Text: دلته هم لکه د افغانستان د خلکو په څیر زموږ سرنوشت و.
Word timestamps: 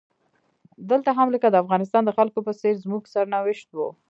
دلته 0.89 1.09
هم 1.17 1.27
لکه 1.35 1.47
د 1.49 1.55
افغانستان 1.63 2.01
د 2.05 2.11
خلکو 2.17 2.39
په 2.47 2.51
څیر 2.61 2.75
زموږ 2.83 3.03
سرنوشت 3.13 3.69
و. 3.73 3.79